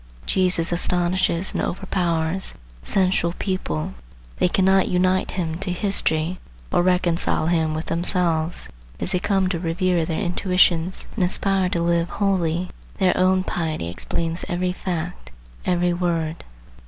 Jesus 0.25 0.71
astonishes 0.71 1.53
and 1.53 1.61
overpowers 1.61 2.55
sensual 2.81 3.33
people. 3.37 3.93
They 4.39 4.47
cannot 4.47 4.87
unite 4.87 5.29
him 5.37 5.59
to 5.59 5.71
history, 5.71 6.39
or 6.71 6.81
reconcile 6.81 7.45
him 7.45 7.75
with 7.75 7.85
themselves. 7.85 8.67
As 8.99 9.11
they 9.11 9.19
come 9.19 9.47
to 9.49 9.59
revere 9.59 10.03
their 10.03 10.19
intuitions 10.19 11.05
and 11.15 11.23
aspire 11.23 11.69
to 11.69 11.83
live 11.83 12.09
holily, 12.09 12.69
their 12.97 13.15
own 13.15 13.43
piety 13.43 13.89
explains 13.89 14.43
every 14.49 14.71
fact, 14.71 15.29
every 15.67 15.93
word. 15.93 16.45